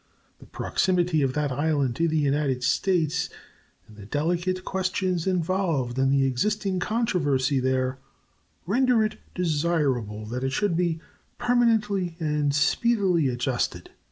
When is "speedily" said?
12.51-13.27